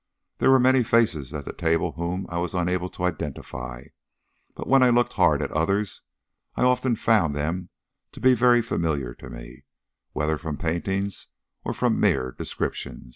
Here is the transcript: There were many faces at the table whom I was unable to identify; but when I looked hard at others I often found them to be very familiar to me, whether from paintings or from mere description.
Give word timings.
There 0.39 0.49
were 0.49 0.57
many 0.59 0.81
faces 0.81 1.31
at 1.31 1.45
the 1.45 1.53
table 1.53 1.91
whom 1.91 2.25
I 2.27 2.39
was 2.39 2.55
unable 2.55 2.89
to 2.89 3.03
identify; 3.03 3.83
but 4.55 4.65
when 4.65 4.81
I 4.81 4.89
looked 4.89 5.13
hard 5.13 5.43
at 5.43 5.51
others 5.51 6.01
I 6.55 6.63
often 6.63 6.95
found 6.95 7.35
them 7.35 7.69
to 8.13 8.19
be 8.19 8.33
very 8.33 8.63
familiar 8.63 9.13
to 9.13 9.29
me, 9.29 9.63
whether 10.13 10.39
from 10.39 10.57
paintings 10.57 11.27
or 11.63 11.75
from 11.75 11.99
mere 11.99 12.31
description. 12.31 13.09